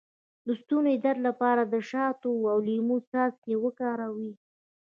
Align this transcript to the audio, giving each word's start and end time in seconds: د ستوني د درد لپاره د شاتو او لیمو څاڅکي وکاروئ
د 0.45 0.47
ستوني 0.61 0.95
د 0.99 1.01
درد 1.05 1.19
لپاره 1.27 1.61
د 1.65 1.75
شاتو 1.89 2.31
او 2.51 2.57
لیمو 2.67 2.97
څاڅکي 3.09 3.53
وکاروئ 3.63 4.31